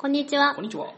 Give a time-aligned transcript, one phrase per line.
[0.00, 0.64] こんにちはこん。
[0.64, 0.94] にちは。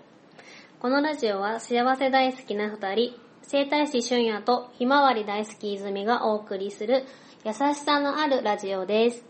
[0.78, 7.04] このラジオは幸せ大好きな二人、生態師俊也とひまわり大好き泉がお送りする
[7.44, 9.24] 優しさのあるラジオです。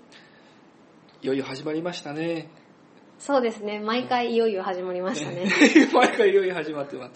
[1.22, 2.50] いよいよ始まりましたね。
[3.18, 3.80] そうですね。
[3.80, 5.50] 毎回いよいよ始まりましたね。
[5.90, 7.12] 毎回いよいよ始まってます。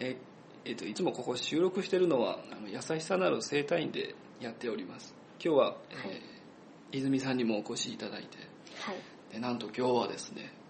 [0.00, 0.16] え
[0.64, 5.14] えっと、いつもここ収録してるのは、あの優しさなる生態院でやっております。
[5.38, 6.22] 今日は、えーはい
[6.90, 8.38] 泉さんにもお越しいただいて、
[8.80, 8.96] はい。
[9.32, 10.63] でなんと今日はですね、えー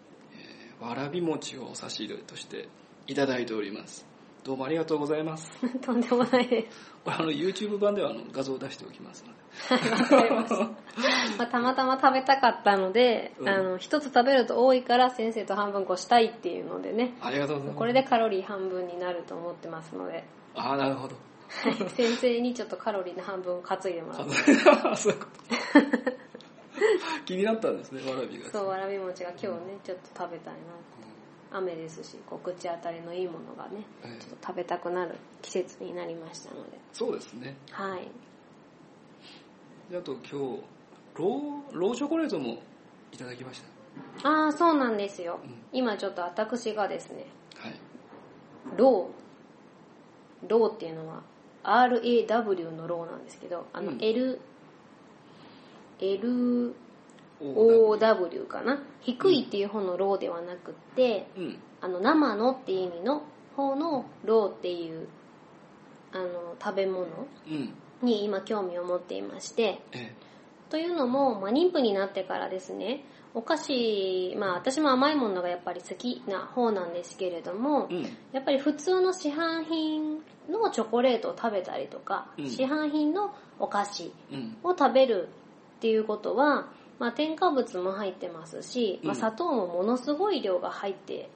[0.84, 2.68] わらび餅をお差し入れとして
[3.06, 4.06] いただいております。
[4.44, 5.50] どうもありがとうございます。
[5.80, 6.92] とんでもないです。
[7.02, 9.90] これあの YouTube 版ではあの画像を出しておきますので。
[9.90, 10.56] わかりました。
[11.38, 17.78] まあ、たまたま食べたかったので、うんあの、一つ食べると多いから先生と半分こしたいっていうのでね、ありがとうございます。
[17.78, 21.14] これでカロリー半分になると思ってますので、ああ、なるほど。
[21.14, 24.28] はい先生にちょっとカロリーの半分を担いでもらう。
[24.96, 25.26] そういうこ
[26.10, 26.23] と。
[27.24, 28.50] 気になったんですね、わらびが。
[28.50, 30.60] そう、わらび餅が今日ね、ちょっと食べたいな。
[31.56, 36.78] 雨ですし、こう口当たりのいいものがね、ええちょっと食べたくなる季節になりましたので。
[36.92, 37.56] そうですね。
[37.70, 38.08] はい。
[39.90, 42.58] であと今日、ロー、ローチョコレートも
[43.12, 43.62] いただきまし
[44.22, 44.28] た。
[44.28, 45.38] ああ、そうなんですよ。
[45.44, 47.74] うん今ちょっと私がですね、はい。
[48.76, 51.22] ロー、ローっていうのは
[51.64, 54.40] RAW のローなんですけど、あのうん L、
[57.40, 58.82] お LOW かな？
[59.02, 61.58] 低いっていう方のローではなくって、うん。
[61.80, 63.22] あの生のっていう意味の
[63.56, 65.06] 方のローっていう
[66.12, 67.06] あの食べ物
[67.46, 67.74] うん。
[68.02, 70.14] に今興味を持っていましてえ
[70.70, 77.94] というのも、まあ、妊婦になってからですねお菓子まあ私も甘いものがやっぱり好きな方なんですけれどもえ。
[77.94, 78.02] うん。
[78.32, 84.56] やっぱり普通の市販品のチョコレートを食べたりとか、うん市販品のお菓子うん。
[84.62, 85.28] を食べる
[85.76, 86.68] っていうことは、
[86.98, 91.28] まあ、添加物も入ってますし、まあ、うん砂糖もものすごい量が入って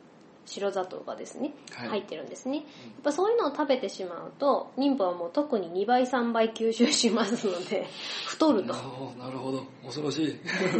[0.48, 2.64] 白砂糖がですね、はい入ってるんですねやっ
[3.04, 7.86] ぱそういうのを食べてしまうと妊婦はもう特に2倍3倍吸収しますので
[8.26, 9.64] 太るとなるほど、なるほど。
[9.84, 10.36] 恐ろしい。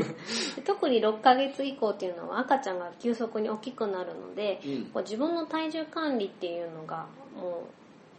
[0.65, 4.85] 特に6ヶ月以降っていうのは赤ちゃんが急速に大きくなるので、うん。
[4.87, 7.49] こう自分の体重管理っていうのがも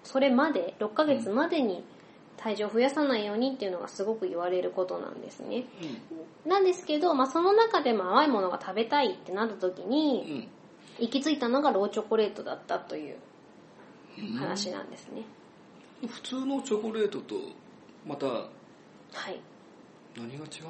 [0.04, 1.84] うそれまで6ヶ月までに
[2.42, 5.66] 体重を増やさないようにっていうのがすごく言われることなんですね
[6.46, 10.48] なんですけど、まあ、その中でも甘いものが食べたいってなった時うにん。
[11.00, 13.18] 行き着いたのがローチョコレートだったという
[14.18, 14.34] うん。
[14.38, 15.24] 話なんですね、
[16.08, 17.36] 普通のチョコレートと、
[18.06, 18.42] または
[19.30, 19.40] い
[20.18, 20.70] 何が違うんでしょ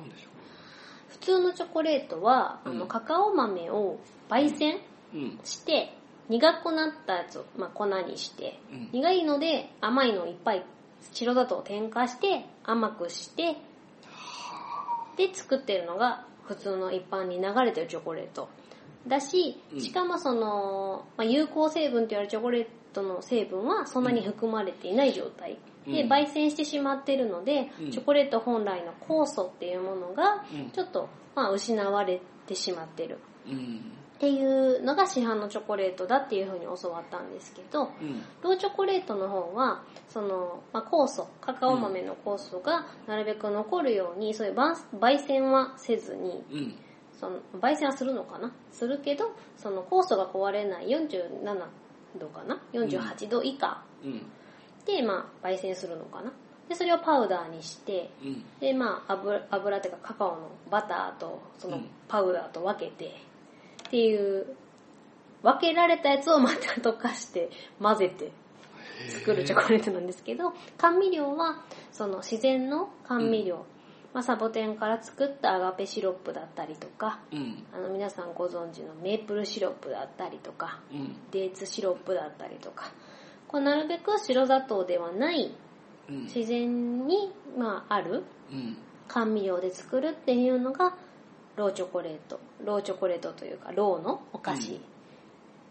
[1.10, 4.00] 普通のチョコレートは、あうんのカカオ豆を
[4.30, 4.78] 焙煎
[5.14, 5.40] ううん。
[5.44, 5.94] して
[6.30, 8.90] 苦くなったやつを、まあ、粉にしてうん。
[8.92, 10.64] 苦いので甘いのをいっぱい
[11.14, 13.58] 白砂糖を添加して甘くして
[15.18, 18.50] で作ってるのが普通の一般に流れてるチョコレート。
[19.08, 19.82] だしうん。
[19.82, 25.58] しかもその、まあ、有効成分と言われるチョコレートの成分はそんなに含まれていない状態。
[25.86, 26.12] でうん。
[26.12, 27.92] 焙煎してしまってるのでうん。
[27.92, 30.72] チョコレート本来の酵素っていうものがうん。
[30.72, 33.20] ちょっとまあ失われてしまってる。
[33.48, 33.92] うん。
[34.20, 38.22] っていうのが市販のチョコレートだっていうふうに教わったんですけどうん。
[38.42, 46.76] ローチョコレートの方はその、まあ、酵素カカオ豆の酵素がなるべく残るようにそういうば焙煎はせずにうん。
[47.18, 48.52] その焙煎はするのかな？
[48.74, 51.58] するけどその酵素が壊れない47
[52.20, 54.26] 度かな？48度以下うん。
[54.86, 56.34] で、まあ、焙煎するのかな？
[56.68, 58.44] でそれをパウダーにしてうん。
[58.60, 63.16] でまあ油油っていうかカカオのバターとそのうんパウダーと分けて、
[63.90, 64.46] っていう
[65.42, 67.50] 分けられたやつをまた溶かして
[67.82, 68.32] 混ぜて
[69.10, 73.66] 作るチョコレートなんですけど甘味料はその自然の甘味料、
[74.14, 77.64] まあ、サボテンから作ったアガペシロップだったりとかうん。
[77.74, 81.16] あの皆さんご存知のメープルシロップだったりとかうん。
[81.32, 82.92] デーツシロップだったりとか
[83.48, 85.52] こうなるべく白砂糖ではない
[86.10, 86.24] うん。
[86.26, 88.78] 自然に、まあ、あるうん。
[89.08, 90.96] 甘味料で作るっていうのが
[91.60, 92.40] ローチョコレート。
[92.66, 94.80] ローチョコレートというかローのお菓子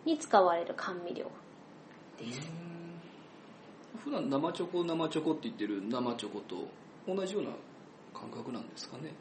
[0.05, 1.25] に使われる甘味料
[2.19, 2.41] です、
[4.05, 6.69] 普段生チョコ生チョコって言ってる生チョコと
[7.07, 7.51] 同じような
[8.13, 9.15] 感覚なんですかね？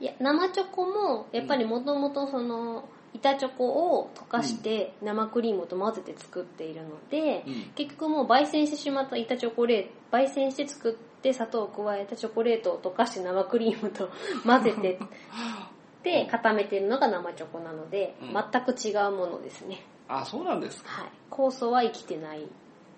[0.00, 7.54] いや生チョコもやっぱりもともとその板チョコを溶かして生クリームと混ぜて作っているので、うん。
[7.74, 14.10] 結局もう焙煎してしまった板チョコレート焙煎して作って砂糖を加えたチョコレートを溶かして生クリームと
[14.44, 14.98] 混ぜて
[16.06, 18.32] で固めてるのが生チョコなので、うん。
[18.32, 19.84] 全く違うものですね。
[20.08, 21.02] あそうなんですか？
[21.02, 21.10] はい。
[21.30, 22.46] 酵素は生きてない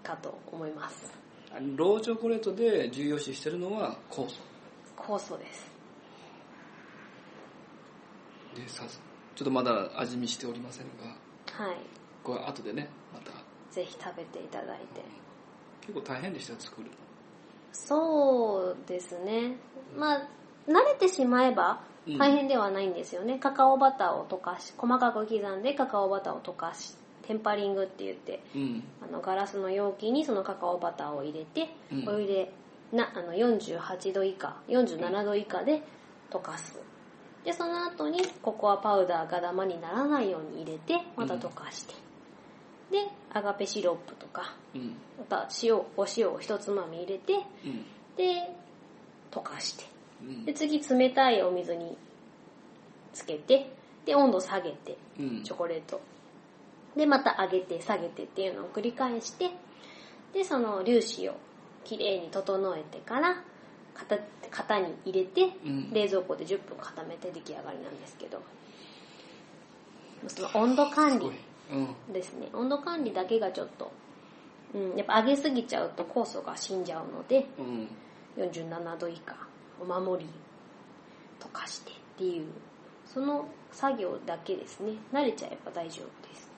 [0.03, 1.11] かと思います。
[1.75, 4.37] ローチョコレートで重要視してるのは酵素。
[4.97, 5.71] 酵素です。
[8.55, 8.85] でさ
[9.35, 11.65] ちょっとまだ味見しておりませんが。
[11.65, 11.77] はい。
[12.23, 13.33] これ後でねまた。
[13.71, 15.03] ぜひ食べていただいて。
[15.81, 16.93] 結構大変でした作るの。
[17.73, 19.57] そうですね。
[19.97, 20.29] まあ
[20.67, 21.79] 慣れてしまえばうん
[22.17, 26.95] 大変ではないんですよね、カカオバターを溶かし細かく刻んでカカオバターを溶かし
[27.27, 28.83] テンパリングって言ってうん。
[29.03, 32.09] あのガラスの容器にそのカカオバターを入れて、うん。
[32.09, 32.53] お湯で
[32.91, 35.83] なあの48度以下47度以下で
[36.31, 36.81] 溶かす。
[37.45, 41.95] でその後にココアパウダーがダマにならないように入れてまた溶かして、
[42.91, 44.97] でアガペシロップとかうん。
[45.19, 47.85] また塩お塩を一つまみ入れてうん。
[48.17, 48.55] で
[49.31, 49.85] 溶かして。
[49.85, 49.98] うん
[50.45, 51.97] で次冷たいお水に
[53.13, 53.71] つけて
[54.05, 55.43] で温度下げてうん。
[55.43, 56.01] チョコレート。
[56.97, 59.51] でまた上げて下げてっていうのを繰り返して
[60.33, 61.35] でその粒子を
[61.85, 63.43] きれいに整えてから
[63.95, 64.19] 型
[64.51, 65.91] 型に入れてうん。
[65.93, 68.41] 冷蔵庫で10分固めて出来上がりなんですけど。
[70.27, 71.31] その温度管理
[71.71, 72.13] うん。
[72.13, 72.49] ですね。
[72.53, 73.93] 温度管理だけがちょっと、
[74.75, 77.89] うん、やっぱ上げすぎちゃうと酵素が死んじゃうのでうん。
[78.37, 79.37] 47度以下
[79.81, 80.31] お守り
[81.41, 82.47] 溶かしてっていう
[83.07, 84.93] その作業だけですね。
[85.13, 86.51] 慣れちゃえば大丈夫です。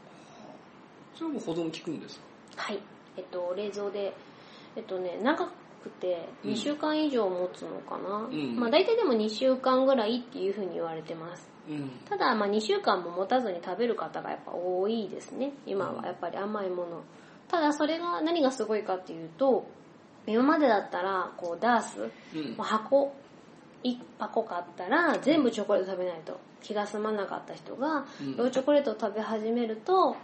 [1.14, 2.19] それはもう保存効くんです
[2.56, 2.62] か？
[2.64, 2.78] はい。
[3.17, 4.12] えっと冷蔵で
[4.76, 5.46] えっとね長
[5.82, 6.50] くてうん。
[6.52, 8.56] 2週間以上持つのかな、ん。
[8.58, 11.49] まあ大体でも2週間ぐらいっていうふうに言われてます。
[11.69, 11.90] うん。
[12.08, 15.52] ただまあ2週間も持たずに食べる方がやっぱ多いですね。
[15.67, 17.02] 今はやっぱり甘いもの。
[17.49, 19.67] ただそれが何がすごいかっていうと
[20.26, 22.55] 今までだったらこうダースうん。
[22.56, 23.14] 箱
[23.82, 26.38] 1箱買ったら全部チョコレート食べないと。
[26.62, 28.37] 気が済まなかった人が、うん。
[28.37, 30.14] ローチョコレートを食べ始めると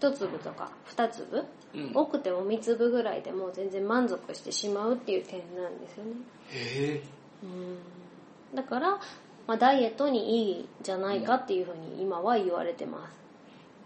[0.00, 1.44] 1粒とか2粒、
[1.74, 1.92] うん。
[1.94, 6.10] 多くても3粒ぐらいでもう全然満足してしまうっていう点なんですよね。
[6.50, 7.02] へえ。
[7.42, 8.56] うん。
[8.56, 9.00] だから、
[9.46, 13.22] まあ、ダイエットにいいんじゃないかっていうふうに今は言われてます。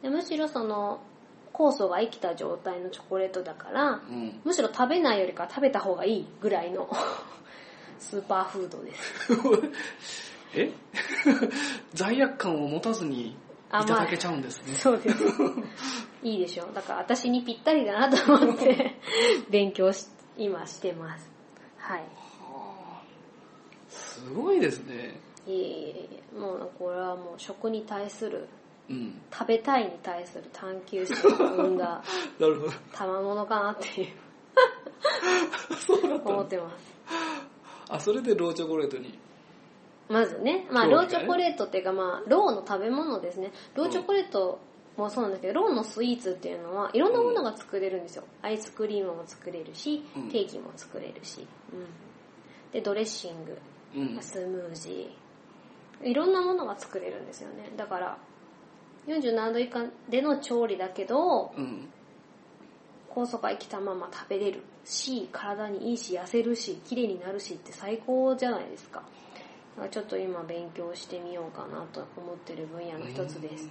[0.02, 1.00] でむしろその
[1.56, 6.88] 酵素が生きた状態のチョコレートだからうんむしろ食べないよりか食べた方がいいぐらいの
[7.98, 10.70] スーパーフードです え？
[11.94, 13.36] 罪悪感を持たずにい
[13.68, 15.16] ただけちゃうんですねそうです。
[16.22, 16.66] いいでしょ。
[16.72, 18.96] だから私にぴったりだなと思って
[19.50, 20.06] 勉強し、
[20.36, 21.30] 今してます。
[21.76, 21.98] はい。
[21.98, 22.04] は
[22.48, 23.02] あ
[23.88, 28.48] すごいですねいえいえいえ、もうこれはもう食に対する、
[28.88, 32.02] うん食べたいに対する探求心を生んだ
[32.38, 34.08] なるほど賜物かなっていう
[35.78, 36.96] そうだった思のってます。
[37.88, 39.18] あそれでローチョコレートに
[40.08, 43.52] まずね、まあローチョコレートっていうかまあローの食べ物ですね。
[43.74, 44.60] ローチョコレート
[44.96, 48.24] もそうなんですけど、ローのスイーツっていうのはいろんなものが作れるんですよ。
[48.42, 51.46] アイスクリームも作れるしうん、ケーキも作れるし。
[51.72, 51.86] うん
[52.72, 53.58] で、ドレッシング、
[53.96, 56.08] うんスムージー。
[56.08, 57.72] いろんなものが作れるんですよね。
[57.76, 58.18] だから、
[59.06, 61.88] 47度以下での調理だけど、うん
[63.08, 69.02] 酵素が生きたまま食べれるし、体にいいし、痩せるし、綺麗になるしって最高じゃないですか。
[69.90, 73.70] ちょっと今勉強してみようかなと思ってる分野の一つです。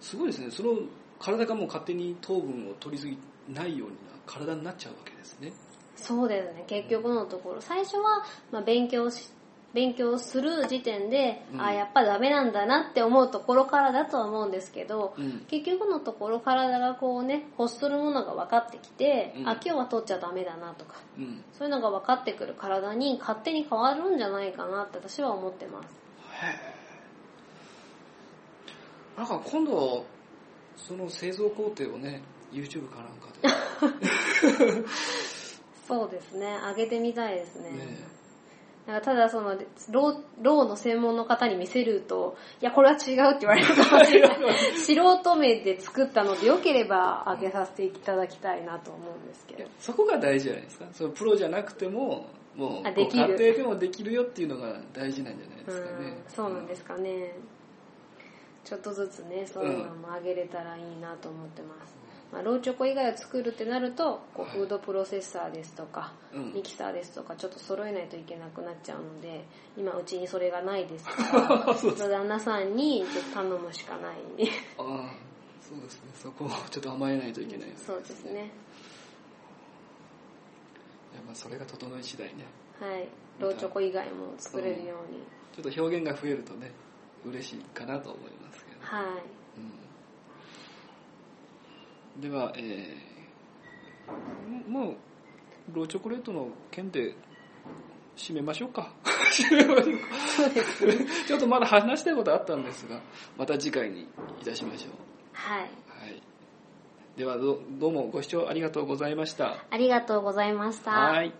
[0.00, 0.78] すごいですねその
[1.18, 3.18] 体がもう勝手に糖分を取りすぎ
[3.48, 3.94] ないような
[4.26, 5.52] 体になっちゃうわけですね
[5.96, 7.60] そうですね、結局のところ。
[7.60, 9.28] 最初は、まあ、勉強し、
[9.72, 11.60] 勉強する時点で、うん。
[11.62, 15.44] あ、やっぱダメなんだなって思うところからだとは思うんですけど、うん。
[15.48, 19.48] 結局のところ体がこうね、欲するものが分かってきて、うん。
[19.48, 21.44] あ、今日は取っちゃダメだなとか、うん。
[21.52, 25.88] そういうのが分かってくる体に勝手に変わるんじゃないかなって私は思ってます。
[29.16, 30.04] なんか今度
[30.76, 32.22] その製造工程をね
[32.52, 33.28] YouTube かなんか
[34.72, 34.84] で。
[35.86, 37.70] そうですね、上げてみたいですね。
[37.70, 38.19] ね
[38.86, 39.56] なんかただその
[39.90, 44.38] ロー、ローの専門の方に見せると、いや、これは違うって言われるかもしれない。
[44.74, 49.68] 素人目で作ったので、よければ上げさせていただきたいなと思うんですけど。
[49.78, 57.34] そこが大事じゃないですかそのプロじゃなくてももうあできる家庭でもできるよっていうのが大事なんじゃないですかねうん、そうなんですかね。
[58.64, 61.99] ちょっとずつね、そういうのも上げれたらいいなと思ってます。
[62.32, 69.44] まあ、ローチョコ以外を作るってなると、こうはいフードプロセッサーですとか、うんミキサーですとか、ちょっと揃えないといけなくなっちゃうので、
[69.76, 71.74] 今うちにそれがないですから、
[72.08, 74.14] 旦那さんにちょっと頼むしかない。
[74.78, 75.12] ああ
[75.60, 78.32] そうですねそこをちょっと甘えないといけないそうですね。
[78.32, 78.36] い
[81.16, 82.44] やまあそれが整い次第ね
[82.80, 83.08] はい。
[83.38, 85.20] ローチョコ以外も作れるように。
[85.54, 86.70] ちょっと表現が増えるとね
[87.24, 89.06] 嬉しいかなと思いますけど、はい。
[92.20, 94.94] うん、では、えー、もう
[95.72, 97.14] ローチョコレートの件で
[98.16, 98.92] 締めましょうか。
[101.26, 103.00] ちょっとまだ話したいことあったんですが
[103.38, 104.08] また次回に
[104.40, 104.92] いたしましょう
[105.32, 105.60] はい。
[105.60, 105.70] はい。
[107.16, 109.64] ではど、どうもご視聴ありがとうございました。
[109.70, 110.90] ありがとうございました。
[110.90, 111.32] はい。